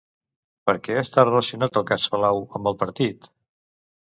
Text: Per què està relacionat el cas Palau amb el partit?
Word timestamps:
Per 0.69 0.73
què 0.87 0.95
està 1.01 1.25
relacionat 1.27 1.77
el 1.81 1.85
cas 1.91 2.09
Palau 2.15 2.41
amb 2.61 2.73
el 2.73 2.79
partit? 2.81 3.31